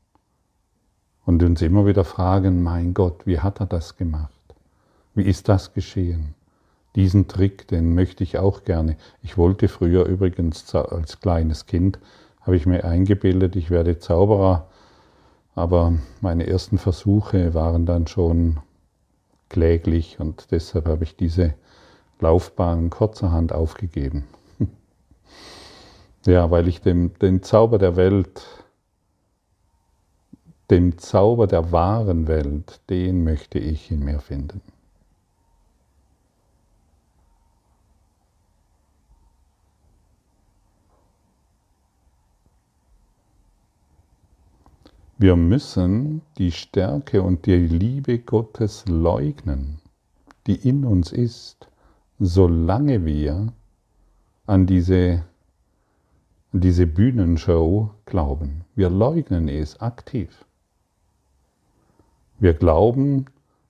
und 1.25 1.41
uns 1.41 1.61
immer 1.61 1.87
wieder 1.87 2.03
fragen, 2.03 2.61
mein 2.61 2.93
Gott, 2.93 3.25
wie 3.25 3.39
hat 3.39 3.59
er 3.59 3.65
das 3.65 3.97
gemacht? 3.97 4.31
Wie 5.15 5.23
ist 5.23 5.49
das 5.49 5.73
geschehen? 5.73 6.35
Diesen 6.95 7.27
Trick, 7.27 7.67
den 7.67 7.95
möchte 7.95 8.23
ich 8.23 8.37
auch 8.37 8.63
gerne. 8.63 8.97
Ich 9.21 9.37
wollte 9.37 9.67
früher 9.67 10.05
übrigens 10.05 10.73
als 10.75 11.19
kleines 11.19 11.65
Kind, 11.65 11.99
habe 12.41 12.57
ich 12.57 12.65
mir 12.67 12.83
eingebildet, 12.83 13.55
ich 13.55 13.71
werde 13.71 13.97
Zauberer, 13.97 14.67
aber 15.55 15.93
meine 16.21 16.45
ersten 16.45 16.77
Versuche 16.77 17.53
waren 17.53 17.85
dann 17.85 18.05
schon 18.05 18.59
kläglich 19.49 20.19
und 20.19 20.51
deshalb 20.51 20.87
habe 20.87 21.03
ich 21.03 21.15
diese 21.15 21.53
Laufbahn 22.19 22.89
kurzerhand 22.89 23.53
aufgegeben. 23.53 24.27
Ja, 26.25 26.51
weil 26.51 26.67
ich 26.67 26.81
dem, 26.81 27.17
den 27.19 27.43
Zauber 27.43 27.77
der 27.77 27.95
Welt, 27.95 28.45
dem 30.69 30.97
Zauber 30.97 31.47
der 31.47 31.71
wahren 31.71 32.27
Welt, 32.27 32.81
den 32.89 33.23
möchte 33.23 33.57
ich 33.57 33.89
in 33.89 34.03
mir 34.03 34.19
finden. 34.19 34.61
Wir 45.21 45.35
müssen 45.35 46.21
die 46.37 46.53
Stärke 46.53 47.21
und 47.21 47.45
die 47.45 47.57
Liebe 47.57 48.19
Gottes 48.19 48.85
leugnen, 48.87 49.81
die 50.47 50.55
in 50.55 50.85
uns 50.85 51.11
ist, 51.11 51.67
solange 52.19 53.03
wir 53.03 53.51
an 54.45 54.65
diese, 54.65 55.25
an 56.53 56.61
diese 56.61 56.87
Bühnenshow 56.87 57.89
glauben. 58.05 58.63
Wir 58.75 58.89
leugnen 58.89 59.49
es 59.49 59.81
aktiv. 59.81 60.45
Wir 62.39 62.53
glauben 62.53 63.25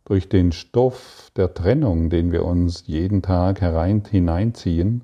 durch 0.06 0.30
den 0.30 0.52
Stoff 0.52 1.32
der 1.36 1.56
Trennung, 1.56 2.12
den 2.12 2.32
wir 2.32 2.46
uns 2.46 2.86
jeden 2.86 3.24
Tag 3.24 3.62
herein, 3.62 4.04
hineinziehen, 4.08 5.02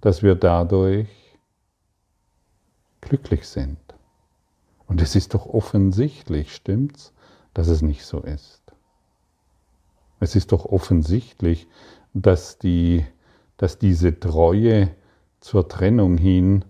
dass 0.00 0.22
wir 0.22 0.36
dadurch 0.36 1.08
glücklich 3.00 3.48
sind. 3.48 3.89
Und 4.90 5.00
es 5.00 5.14
ist 5.14 5.34
doch 5.34 5.46
offensichtlich, 5.46 6.52
stimmt's, 6.52 7.12
dass 7.54 7.68
es 7.68 7.80
nicht 7.80 8.04
so 8.04 8.22
ist. 8.22 8.60
Es 10.18 10.34
ist 10.34 10.50
doch 10.50 10.66
offensichtlich, 10.66 11.68
dass, 12.12 12.58
die, 12.58 13.06
dass 13.56 13.78
diese 13.78 14.18
Treue 14.18 14.90
zur 15.38 15.68
Trennung 15.68 16.18
hin 16.18 16.64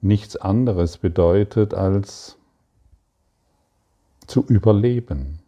nichts 0.00 0.36
anderes 0.36 0.98
bedeutet 0.98 1.74
als 1.74 2.36
zu 4.28 4.44
überleben. 4.46 5.40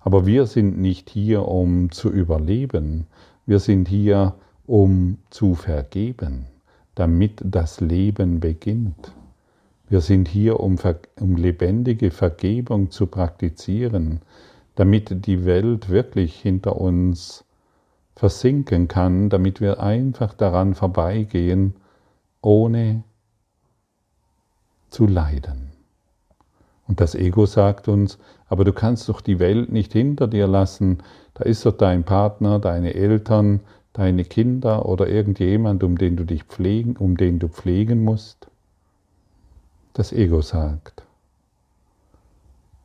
Aber 0.00 0.26
wir 0.26 0.44
sind 0.44 0.78
nicht 0.78 1.08
hier, 1.08 1.46
um 1.46 1.92
zu 1.92 2.10
überleben, 2.10 3.06
wir 3.46 3.60
sind 3.60 3.86
hier, 3.86 4.34
um 4.66 5.18
zu 5.30 5.54
vergeben, 5.54 6.46
damit 6.96 7.40
das 7.44 7.80
Leben 7.80 8.40
beginnt. 8.40 9.12
Wir 9.88 10.00
sind 10.02 10.28
hier, 10.28 10.60
um, 10.60 10.76
um 11.18 11.36
lebendige 11.36 12.10
Vergebung 12.10 12.90
zu 12.90 13.06
praktizieren, 13.06 14.20
damit 14.74 15.26
die 15.26 15.44
Welt 15.46 15.88
wirklich 15.88 16.34
hinter 16.38 16.76
uns 16.76 17.44
versinken 18.14 18.88
kann, 18.88 19.30
damit 19.30 19.60
wir 19.60 19.80
einfach 19.80 20.34
daran 20.34 20.74
vorbeigehen, 20.74 21.74
ohne 22.42 23.02
zu 24.90 25.06
leiden. 25.06 25.70
Und 26.86 27.00
das 27.00 27.14
Ego 27.14 27.46
sagt 27.46 27.88
uns, 27.88 28.18
aber 28.48 28.64
du 28.64 28.72
kannst 28.72 29.08
doch 29.08 29.20
die 29.20 29.38
Welt 29.38 29.70
nicht 29.70 29.92
hinter 29.92 30.26
dir 30.26 30.46
lassen, 30.46 30.98
da 31.34 31.44
ist 31.44 31.64
doch 31.64 31.76
dein 31.76 32.04
Partner, 32.04 32.58
deine 32.58 32.94
Eltern, 32.94 33.60
deine 33.92 34.24
Kinder 34.24 34.86
oder 34.86 35.08
irgendjemand, 35.08 35.82
um 35.82 35.96
den 35.96 36.16
du 36.16 36.24
dich 36.24 36.44
pflegen, 36.44 36.96
um 36.96 37.16
den 37.16 37.38
du 37.38 37.48
pflegen 37.48 38.04
musst. 38.04 38.47
Das 39.98 40.12
Ego 40.12 40.42
sagt. 40.42 41.02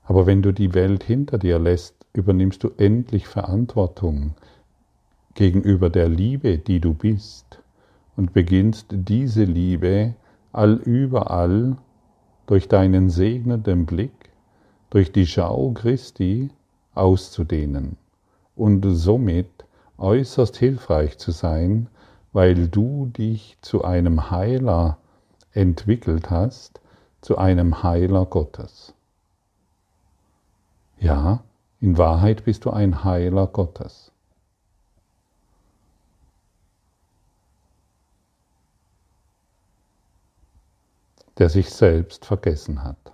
Aber 0.04 0.26
wenn 0.26 0.42
du 0.42 0.52
die 0.52 0.74
Welt 0.74 1.04
hinter 1.04 1.38
dir 1.38 1.60
lässt, 1.60 1.94
übernimmst 2.12 2.64
du 2.64 2.72
endlich 2.78 3.28
Verantwortung 3.28 4.34
gegenüber 5.36 5.92
der 5.92 6.10
Liebe, 6.10 6.58
die 6.58 6.80
du 6.80 6.96
bist, 6.96 7.62
und 8.16 8.34
beginnst 8.34 8.88
diese 8.90 9.44
Liebe 9.44 10.16
allüberall 10.54 11.78
durch 12.48 12.68
deinen 12.68 13.12
segnenden 13.12 13.86
Blick, 13.86 14.32
durch 14.90 15.12
die 15.12 15.28
Schau 15.28 15.70
Christi 15.70 16.50
auszudehnen 16.96 17.96
und 18.56 18.84
somit 18.90 19.66
äußerst 20.00 20.58
hilfreich 20.58 21.20
zu 21.20 21.30
sein, 21.30 21.90
weil 22.32 22.70
du 22.70 23.06
dich 23.06 23.56
zu 23.62 23.84
einem 23.84 24.32
Heiler 24.32 24.98
entwickelt 25.52 26.32
hast, 26.32 26.80
zu 27.24 27.38
einem 27.38 27.84
Heiler 27.84 28.26
Gottes. 28.26 28.94
Ja, 31.00 31.44
in 31.80 31.98
Wahrheit 31.98 32.46
bist 32.46 32.66
du 32.66 32.72
ein 32.72 33.04
Heiler 33.04 33.48
Gottes. 33.48 34.10
der 41.40 41.50
sich 41.50 41.72
selbst 41.72 42.26
vergessen 42.26 42.84
hat. 42.84 43.12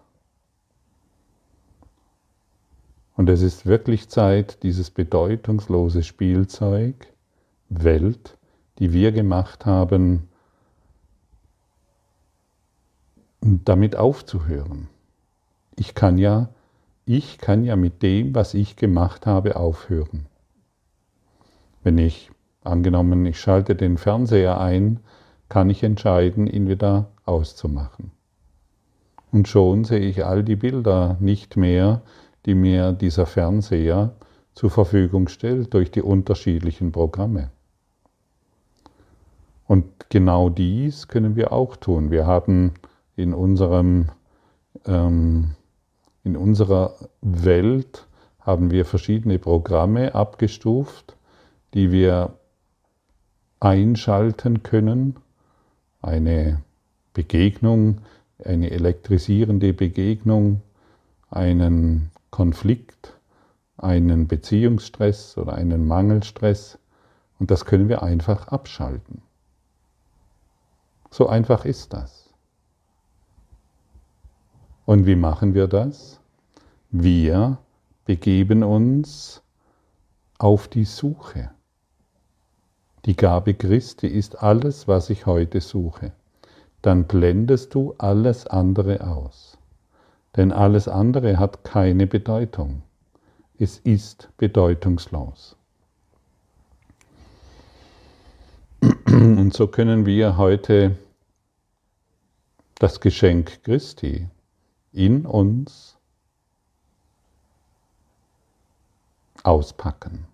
Und 3.16 3.30
es 3.30 3.42
ist 3.42 3.66
wirklich 3.66 4.10
Zeit, 4.10 4.62
dieses 4.62 4.92
bedeutungslose 4.92 6.04
Spielzeug, 6.04 7.08
Welt, 7.70 8.38
die 8.78 8.92
wir 8.92 9.14
gemacht 9.14 9.66
haben, 9.66 10.28
damit 13.42 13.96
aufzuhören. 13.96 14.88
Ich 15.76 15.96
kann 15.96 16.18
ja, 16.18 16.50
ich 17.06 17.38
kann 17.38 17.64
ja 17.64 17.76
mit 17.76 18.04
dem, 18.04 18.36
was 18.36 18.54
ich 18.54 18.76
gemacht 18.76 19.26
habe, 19.26 19.56
aufhören. 19.56 20.26
Wenn 21.84 21.98
ich, 21.98 22.32
angenommen, 22.64 23.26
ich 23.26 23.40
schalte 23.40 23.76
den 23.76 23.98
Fernseher 23.98 24.60
ein, 24.60 25.00
kann 25.48 25.70
ich 25.70 25.84
entscheiden, 25.84 26.48
ihn 26.48 26.68
wieder 26.68 27.10
auszumachen. 27.26 28.12
Und 29.32 29.48
schon 29.48 29.84
sehe 29.84 30.00
ich 30.00 30.26
all 30.26 30.44
die 30.44 30.56
Bilder 30.56 31.18
nicht 31.20 31.56
mehr, 31.56 32.02
die 32.46 32.56
mir 32.56 32.94
dieser 32.94 33.26
Fernseher 33.26 34.14
zur 34.54 34.70
Verfügung 34.70 35.28
stellt 35.28 35.74
durch 35.74 35.92
die 35.92 36.02
unterschiedlichen 36.02 36.92
Programme. 36.92 37.52
Und 39.68 39.86
genau 40.10 40.50
dies 40.50 41.08
können 41.08 41.36
wir 41.36 41.54
auch 41.54 41.76
tun. 41.76 42.10
Wir 42.10 42.26
haben 42.26 42.74
in, 43.20 43.34
unserem, 43.34 44.10
ähm, 44.86 45.52
in 46.24 46.38
unserer 46.38 46.96
Welt 47.22 48.08
haben 48.40 48.72
wir 48.72 48.86
verschiedene 48.86 49.40
Programme 49.40 50.16
abgestuft, 50.16 51.18
die 51.74 51.92
wir 51.92 52.34
einschalten 53.60 54.64
können. 54.64 55.18
Eine 56.02 56.62
Begegnung, 57.14 58.00
eine 58.44 58.72
elektrisierende 58.72 59.74
Begegnung, 59.74 60.62
einen 61.30 62.12
Konflikt, 62.32 63.18
einen 63.78 64.28
Beziehungsstress 64.28 65.38
oder 65.38 65.54
einen 65.54 65.86
Mangelstress. 65.86 66.80
Und 67.38 67.52
das 67.52 67.66
können 67.66 67.90
wir 67.90 68.02
einfach 68.02 68.48
abschalten. 68.48 69.22
So 71.12 71.28
einfach 71.28 71.66
ist 71.66 71.92
das. 71.92 72.19
Und 74.90 75.06
wie 75.06 75.16
machen 75.16 75.54
wir 75.54 75.68
das? 75.68 76.20
Wir 76.90 77.60
begeben 78.06 78.64
uns 78.64 79.44
auf 80.40 80.68
die 80.68 80.86
Suche. 80.86 81.52
Die 83.06 83.16
Gabe 83.16 83.54
Christi 83.54 84.08
ist 84.08 84.42
alles, 84.42 84.88
was 84.88 85.10
ich 85.10 85.26
heute 85.26 85.62
suche 85.62 86.12
dann 86.82 87.06
blendest 87.06 87.74
du 87.76 87.94
alles 87.98 88.48
andere 88.48 89.06
aus. 89.06 89.58
Denn 90.36 90.52
alles 90.52 90.88
andere 90.88 91.38
hat 91.38 91.64
keine 91.64 92.08
Bedeutung. 92.08 92.84
Es 93.58 93.80
ist 93.80 94.30
bedeutungslos. 94.38 95.58
Und 99.06 99.54
so 99.54 99.68
können 99.68 100.06
wir 100.06 100.38
heute 100.38 100.96
das 102.76 103.02
Geschenk 103.02 103.64
Christi 103.64 104.30
in 104.92 105.26
uns 105.26 105.98
auspacken. 109.44 110.26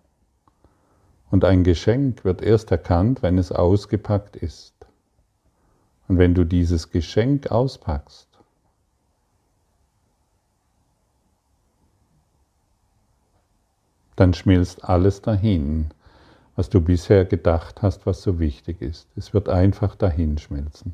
Und 1.32 1.44
ein 1.44 1.64
Geschenk 1.64 2.24
wird 2.24 2.42
erst 2.42 2.72
erkannt, 2.72 3.22
wenn 3.22 3.38
es 3.38 3.52
ausgepackt 3.52 4.36
ist. 4.36 4.74
Und 6.08 6.18
wenn 6.18 6.34
du 6.34 6.44
dieses 6.44 6.92
Geschenk 6.92 7.52
auspackst, 7.52 8.30
dann 14.16 14.34
schmilzt 14.34 14.84
alles 14.86 15.22
dahin, 15.22 15.90
was 16.56 16.70
du 16.70 16.80
bisher 16.80 17.26
gedacht 17.26 17.82
hast, 17.82 18.06
was 18.06 18.22
so 18.22 18.40
wichtig 18.40 18.82
ist. 18.82 19.10
Es 19.18 19.34
wird 19.34 19.50
einfach 19.50 19.96
dahin 19.96 20.38
schmelzen, 20.38 20.94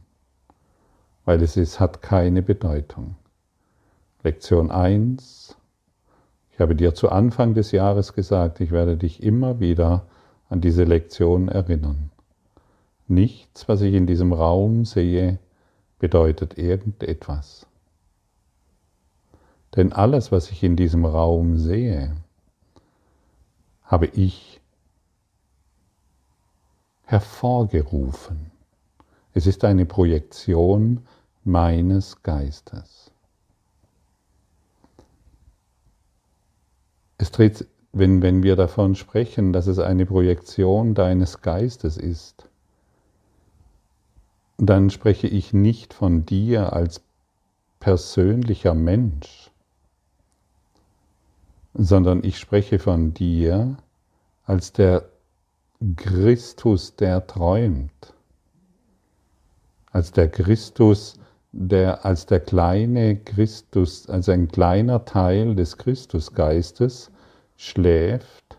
weil 1.26 1.44
es 1.44 1.56
ist, 1.56 1.80
hat 1.80 2.02
keine 2.02 2.42
Bedeutung. 2.42 3.16
Lektion 4.24 4.70
1. 4.70 5.58
Ich 6.52 6.60
habe 6.60 6.76
dir 6.76 6.94
zu 6.94 7.10
Anfang 7.10 7.56
des 7.56 7.72
Jahres 7.72 8.14
gesagt, 8.14 8.60
ich 8.60 8.70
werde 8.70 8.96
dich 8.96 9.24
immer 9.24 9.60
wieder 9.60 10.06
an 10.48 10.62
diese 10.62 10.84
Lektion 10.84 11.48
erinnern. 11.48 12.12
Nichts, 13.08 13.68
was 13.68 13.82
ich 13.82 13.96
in 13.96 14.06
diesem 14.06 14.32
Raum 14.32 14.86
sehe, 14.86 15.40
bedeutet 15.98 16.60
irgendetwas. 16.60 17.66
Denn 19.76 19.92
alles, 19.92 20.32
was 20.32 20.52
ich 20.52 20.62
in 20.62 20.76
diesem 20.76 21.06
Raum 21.06 21.58
sehe, 21.58 22.16
habe 23.82 24.06
ich 24.06 24.62
hervorgerufen. 27.06 28.52
Es 29.34 29.48
ist 29.48 29.64
eine 29.64 29.88
Projektion 29.88 31.08
meines 31.44 32.22
Geistes. 32.22 33.01
Es 37.22 37.30
dreht, 37.30 37.68
wenn, 37.94 38.24
wenn 38.24 38.42
wir 38.42 38.56
davon 38.56 38.96
sprechen, 38.96 39.54
dass 39.54 39.68
es 39.68 39.78
eine 39.78 40.08
Projektion 40.08 40.96
deines 40.96 41.44
Geistes 41.44 41.96
ist, 41.96 42.50
dann 44.58 44.90
spreche 44.90 45.28
ich 45.28 45.54
nicht 45.54 45.94
von 45.94 46.26
dir 46.26 46.74
als 46.74 47.04
persönlicher 47.80 48.74
Mensch, 48.74 49.52
sondern 51.76 52.24
ich 52.24 52.40
spreche 52.40 52.80
von 52.80 53.14
dir 53.14 53.78
als 54.46 54.74
der 54.74 55.08
Christus, 55.98 56.96
der 56.96 57.28
träumt, 57.28 58.16
als 59.92 60.12
der 60.12 60.28
Christus, 60.28 61.20
der 61.52 62.06
als 62.06 62.26
der 62.26 62.40
kleine 62.40 63.18
Christus, 63.18 64.10
als 64.10 64.30
ein 64.30 64.48
kleiner 64.48 65.06
Teil 65.06 65.56
des 65.56 65.78
Christusgeistes 65.78 67.12
schläft 67.58 68.58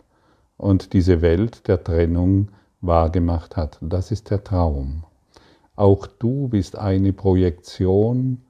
und 0.56 0.92
diese 0.92 1.22
Welt 1.22 1.66
der 1.68 1.82
Trennung 1.82 2.48
wahrgemacht 2.80 3.56
hat. 3.56 3.78
Das 3.80 4.10
ist 4.10 4.30
der 4.30 4.44
Traum. 4.44 5.04
Auch 5.74 6.06
du 6.06 6.48
bist 6.48 6.76
eine 6.76 7.12
Projektion 7.12 8.42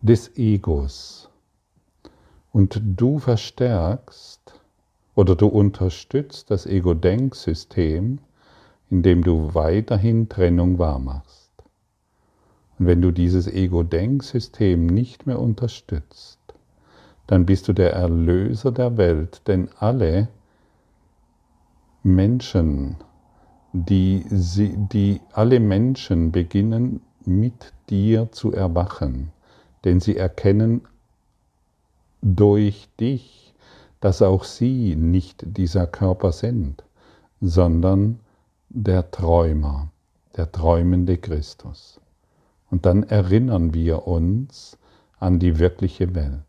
des 0.00 0.36
Egos. 0.36 1.28
Und 2.52 2.80
du 2.82 3.18
verstärkst 3.18 4.40
oder 5.14 5.36
du 5.36 5.46
unterstützt 5.46 6.50
das 6.50 6.66
Ego-Denksystem, 6.66 8.18
indem 8.88 9.22
du 9.22 9.54
weiterhin 9.54 10.28
Trennung 10.28 10.78
wahrmachst. 10.78 11.29
Und 12.80 12.86
wenn 12.86 13.02
du 13.02 13.10
dieses 13.10 13.46
Ego-Denksystem 13.46 14.86
nicht 14.86 15.26
mehr 15.26 15.38
unterstützt, 15.38 16.38
dann 17.26 17.44
bist 17.44 17.68
du 17.68 17.74
der 17.74 17.92
Erlöser 17.92 18.72
der 18.72 18.96
Welt, 18.96 19.42
denn 19.46 19.68
alle 19.78 20.28
Menschen, 22.02 22.96
die, 23.74 24.24
die 24.30 25.20
alle 25.32 25.60
Menschen 25.60 26.32
beginnen 26.32 27.02
mit 27.26 27.74
dir 27.90 28.32
zu 28.32 28.54
erwachen, 28.54 29.30
denn 29.84 30.00
sie 30.00 30.16
erkennen 30.16 30.80
durch 32.22 32.88
dich, 32.98 33.54
dass 34.00 34.22
auch 34.22 34.44
sie 34.44 34.96
nicht 34.96 35.44
dieser 35.46 35.86
Körper 35.86 36.32
sind, 36.32 36.82
sondern 37.42 38.20
der 38.70 39.10
Träumer, 39.10 39.92
der 40.34 40.50
träumende 40.50 41.18
Christus. 41.18 41.99
Und 42.70 42.86
dann 42.86 43.02
erinnern 43.02 43.74
wir 43.74 44.06
uns 44.06 44.78
an 45.18 45.38
die 45.38 45.58
wirkliche 45.58 46.14
Welt. 46.14 46.44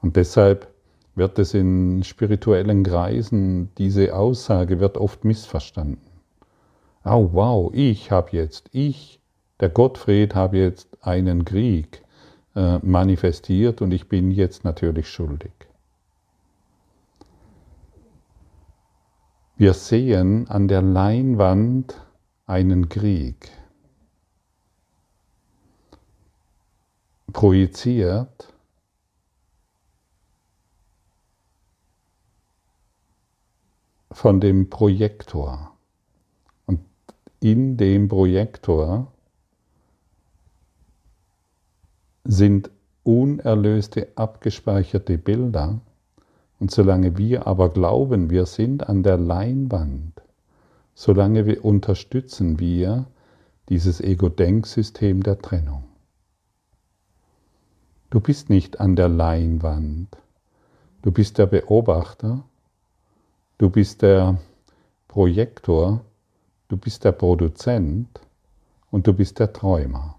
Und 0.00 0.16
deshalb 0.16 0.68
wird 1.14 1.38
es 1.38 1.54
in 1.54 2.02
spirituellen 2.04 2.82
Kreisen, 2.82 3.74
diese 3.76 4.14
Aussage 4.14 4.80
wird 4.80 4.96
oft 4.96 5.24
missverstanden. 5.24 6.00
Oh 7.04 7.30
wow, 7.32 7.70
ich 7.74 8.10
habe 8.10 8.30
jetzt, 8.32 8.70
ich, 8.72 9.20
der 9.60 9.68
Gottfried, 9.68 10.34
habe 10.34 10.58
jetzt 10.58 10.88
einen 11.02 11.44
Krieg 11.44 12.02
äh, 12.56 12.78
manifestiert 12.78 13.82
und 13.82 13.92
ich 13.92 14.08
bin 14.08 14.30
jetzt 14.30 14.64
natürlich 14.64 15.08
schuldig. 15.08 15.52
Wir 19.56 19.74
sehen 19.74 20.48
an 20.48 20.66
der 20.66 20.82
Leinwand 20.82 22.00
einen 22.46 22.88
Krieg, 22.88 23.50
projiziert 27.34 28.54
von 34.12 34.40
dem 34.40 34.70
Projektor. 34.70 35.72
Und 36.64 36.80
in 37.40 37.76
dem 37.76 38.08
Projektor 38.08 39.12
sind 42.22 42.70
unerlöste, 43.02 44.08
abgespeicherte 44.14 45.18
Bilder. 45.18 45.80
Und 46.60 46.70
solange 46.70 47.18
wir 47.18 47.46
aber 47.48 47.68
glauben, 47.68 48.30
wir 48.30 48.46
sind 48.46 48.88
an 48.88 49.02
der 49.02 49.18
Leinwand, 49.18 50.22
solange 50.94 51.44
wir 51.46 51.64
unterstützen 51.64 52.60
wir 52.60 53.06
dieses 53.68 54.00
Ego-Denksystem 54.00 55.22
der 55.22 55.38
Trennung. 55.40 55.93
Du 58.14 58.20
bist 58.20 58.48
nicht 58.48 58.78
an 58.78 58.94
der 58.94 59.08
Leinwand, 59.08 60.06
du 61.02 61.10
bist 61.10 61.36
der 61.36 61.46
Beobachter, 61.46 62.44
du 63.58 63.70
bist 63.70 64.02
der 64.02 64.38
Projektor, 65.08 66.00
du 66.68 66.76
bist 66.76 67.02
der 67.02 67.10
Produzent 67.10 68.20
und 68.92 69.08
du 69.08 69.14
bist 69.14 69.40
der 69.40 69.52
Träumer. 69.52 70.16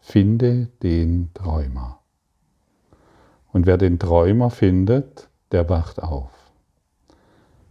Finde 0.00 0.70
den 0.82 1.30
Träumer. 1.34 2.00
Und 3.52 3.66
wer 3.66 3.78
den 3.78 4.00
Träumer 4.00 4.50
findet, 4.50 5.28
der 5.52 5.68
wacht 5.68 6.02
auf. 6.02 6.32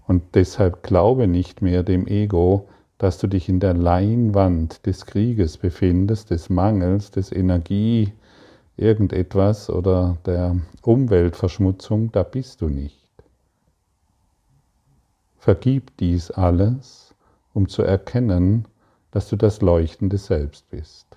Und 0.07 0.35
deshalb 0.35 0.83
glaube 0.83 1.27
nicht 1.27 1.61
mehr 1.61 1.83
dem 1.83 2.07
Ego, 2.07 2.69
dass 2.97 3.17
du 3.17 3.27
dich 3.27 3.49
in 3.49 3.59
der 3.59 3.73
Leinwand 3.73 4.85
des 4.85 5.05
Krieges 5.05 5.57
befindest, 5.57 6.29
des 6.29 6.49
Mangels, 6.49 7.11
des 7.11 7.33
Energie, 7.33 8.13
irgendetwas 8.77 9.69
oder 9.69 10.17
der 10.25 10.55
Umweltverschmutzung, 10.83 12.11
da 12.11 12.23
bist 12.23 12.61
du 12.61 12.69
nicht. 12.69 13.09
Vergib 15.37 15.95
dies 15.97 16.31
alles, 16.31 17.15
um 17.53 17.67
zu 17.67 17.81
erkennen, 17.81 18.67
dass 19.11 19.29
du 19.29 19.35
das 19.35 19.61
leuchtende 19.61 20.17
Selbst 20.17 20.69
bist. 20.69 21.07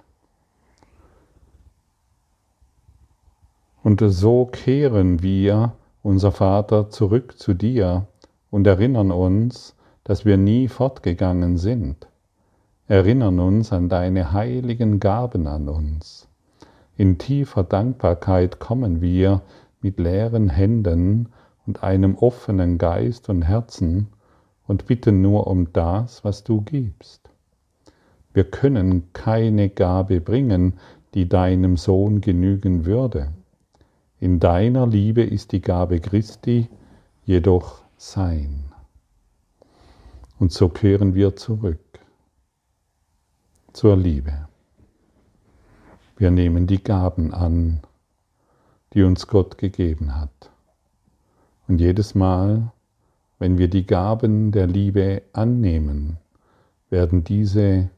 Und 3.83 4.03
so 4.07 4.47
kehren 4.47 5.23
wir, 5.23 5.73
unser 6.03 6.33
Vater, 6.33 6.91
zurück 6.91 7.39
zu 7.39 7.55
dir 7.55 8.07
und 8.51 8.67
erinnern 8.67 9.11
uns, 9.11 9.75
dass 10.05 10.25
wir 10.25 10.37
nie 10.37 10.69
fortgegangen 10.69 11.57
sind. 11.59 12.09
Erinnern 12.89 13.39
uns 13.39 13.73
an 13.73 13.89
deine 13.89 14.33
heiligen 14.33 14.99
Gaben 14.99 15.47
an 15.47 15.69
uns. 15.69 16.30
In 17.01 17.17
tiefer 17.17 17.65
Dankbarkeit 17.65 18.59
kommen 18.59 19.01
wir 19.01 19.41
mit 19.81 19.99
leeren 19.99 20.51
Händen 20.51 21.31
und 21.67 21.83
einem 21.83 22.15
offenen 22.15 22.77
Geist 22.77 23.31
und 23.31 23.41
Herzen 23.41 24.09
und 24.67 24.85
bitten 24.85 25.23
nur 25.23 25.47
um 25.47 25.73
das, 25.73 26.25
was 26.25 26.45
du 26.45 26.61
gibst. 26.61 27.31
Wir 28.35 28.45
können 28.45 29.15
keine 29.15 29.71
Gabe 29.71 30.21
bringen, 30.21 30.75
die 31.15 31.27
deinem 31.27 31.79
Sohn 31.79 32.21
genügen 32.21 32.85
würde. 32.85 33.33
In 34.19 34.39
deiner 34.39 34.87
Liebe 34.87 35.23
ist 35.23 35.53
die 35.53 35.63
Gabe 35.63 36.01
Christi 36.01 36.69
jedoch 37.25 37.81
sein. 37.97 38.75
Und 40.39 40.53
so 40.53 40.69
kehren 40.69 41.15
wir 41.15 41.35
zurück 41.35 41.81
zur 43.73 43.97
Liebe. 43.97 44.50
Wir 46.21 46.31
nehmen 46.31 46.67
die 46.67 46.85
Gaben 46.85 47.33
an, 47.33 47.81
die 48.93 49.05
uns 49.05 49.27
Gott 49.27 49.57
gegeben 49.57 50.21
hat. 50.21 50.51
Und 51.67 51.81
jedes 51.81 52.15
Mal, 52.15 52.73
wenn 53.39 53.57
wir 53.57 53.69
die 53.69 53.87
Gaben 53.87 54.53
der 54.53 54.67
Liebe 54.67 55.23
annehmen, 55.33 56.19
werden 56.91 57.25
diese 57.25 57.89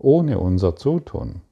ohne 0.00 0.40
unser 0.40 0.74
Zutun 0.74 1.42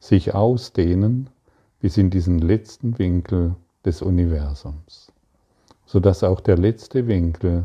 sich 0.00 0.34
ausdehnen 0.34 1.30
bis 1.78 1.96
in 1.96 2.10
diesen 2.10 2.40
letzten 2.40 2.98
Winkel 2.98 3.54
des 3.84 4.02
Universums, 4.02 5.12
sodass 5.86 6.24
auch 6.24 6.40
der 6.40 6.58
letzte 6.58 7.06
Winkel 7.06 7.64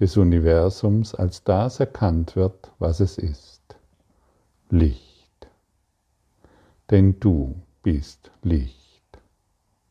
des 0.00 0.16
Universums 0.16 1.14
als 1.14 1.44
das 1.44 1.78
erkannt 1.78 2.36
wird, 2.36 2.72
was 2.78 3.00
es 3.00 3.18
ist. 3.18 3.60
Licht. 4.70 5.13
Denn 6.90 7.18
du 7.20 7.54
bist 7.82 8.30
Licht. 8.42 9.02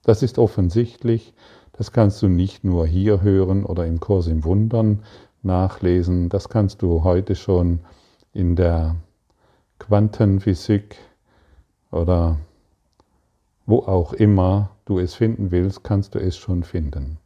Das 0.03 0.21
ist 0.21 0.37
offensichtlich, 0.37 1.33
das 1.71 1.91
kannst 1.91 2.21
du 2.21 2.27
nicht 2.27 2.63
nur 2.63 2.85
hier 2.85 3.21
hören 3.21 3.65
oder 3.65 3.85
im 3.85 3.99
Kurs 3.99 4.27
im 4.27 4.43
Wundern 4.43 5.03
nachlesen, 5.41 6.29
das 6.29 6.49
kannst 6.49 6.81
du 6.81 7.03
heute 7.03 7.35
schon 7.35 7.79
in 8.31 8.55
der 8.55 8.95
Quantenphysik 9.79 10.97
oder 11.91 12.37
wo 13.65 13.79
auch 13.79 14.13
immer 14.13 14.71
du 14.85 14.99
es 14.99 15.15
finden 15.15 15.51
willst, 15.51 15.83
kannst 15.83 16.15
du 16.15 16.19
es 16.19 16.35
schon 16.35 16.63
finden. 16.63 17.17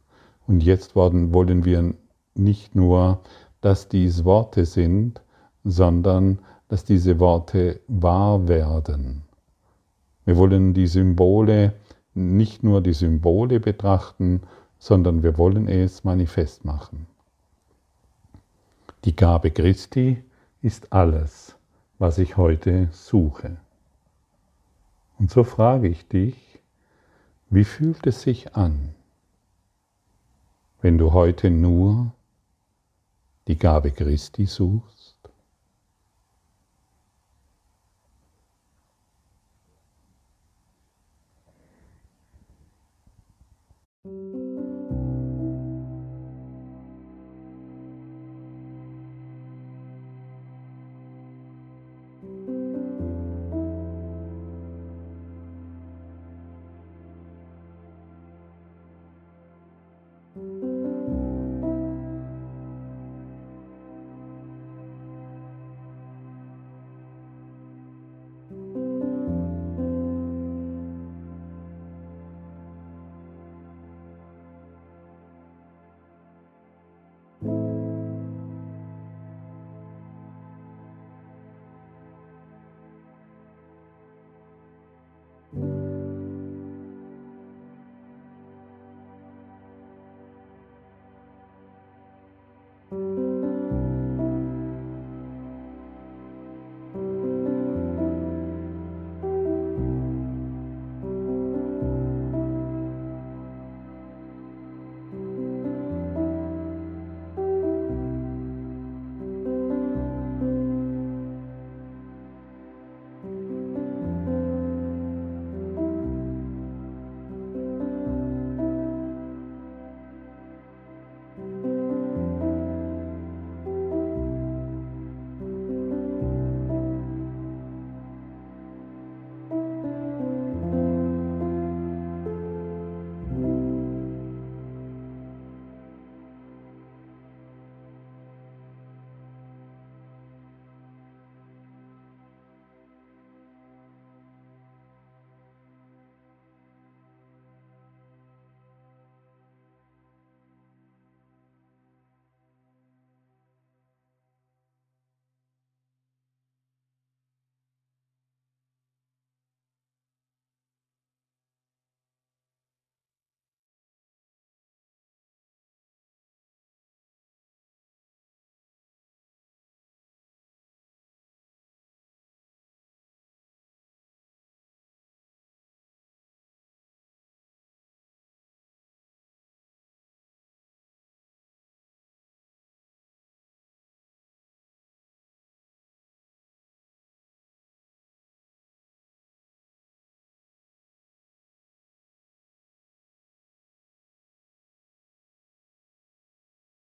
Und 0.46 0.62
jetzt 0.62 0.96
wollen 0.96 1.64
wir 1.64 1.94
nicht 2.34 2.74
nur, 2.74 3.20
dass 3.60 3.88
dies 3.88 4.24
Worte 4.24 4.64
sind, 4.64 5.20
sondern 5.64 6.38
dass 6.68 6.84
diese 6.84 7.18
Worte 7.18 7.80
wahr 7.88 8.48
werden. 8.48 9.27
Wir 10.28 10.36
wollen 10.36 10.74
die 10.74 10.86
Symbole 10.86 11.72
nicht 12.12 12.62
nur 12.62 12.82
die 12.82 12.92
Symbole 12.92 13.60
betrachten, 13.60 14.42
sondern 14.78 15.22
wir 15.22 15.38
wollen 15.38 15.66
es 15.68 16.04
manifest 16.04 16.66
machen. 16.66 17.06
Die 19.06 19.16
Gabe 19.16 19.50
Christi 19.50 20.22
ist 20.60 20.92
alles, 20.92 21.56
was 21.98 22.18
ich 22.18 22.36
heute 22.36 22.90
suche. 22.92 23.56
Und 25.18 25.30
so 25.30 25.44
frage 25.44 25.88
ich 25.88 26.06
dich, 26.08 26.60
wie 27.48 27.64
fühlt 27.64 28.06
es 28.06 28.20
sich 28.20 28.54
an, 28.54 28.94
wenn 30.82 30.98
du 30.98 31.14
heute 31.14 31.48
nur 31.48 32.12
die 33.46 33.56
Gabe 33.56 33.92
Christi 33.92 34.44
suchst? 34.44 34.97